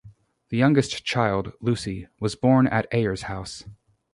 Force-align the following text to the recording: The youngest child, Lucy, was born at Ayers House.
The 0.49 0.57
youngest 0.57 1.05
child, 1.05 1.51
Lucy, 1.61 2.07
was 2.19 2.35
born 2.35 2.65
at 2.65 2.91
Ayers 2.91 3.21
House. 3.21 3.65